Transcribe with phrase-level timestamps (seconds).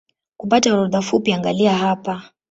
[0.37, 2.29] Kupata orodha fupi angalia hapa